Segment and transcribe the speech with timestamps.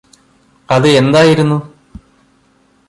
[0.69, 1.57] അത് എന്തായിരുന്നു